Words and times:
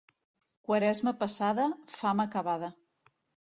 Quaresma 0.69 1.13
passada, 1.25 1.69
fam 1.99 2.25
acabada. 2.27 2.75